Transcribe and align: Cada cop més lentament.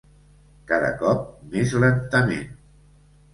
Cada 0.71 0.89
cop 1.01 1.21
més 1.51 1.75
lentament. 1.85 2.57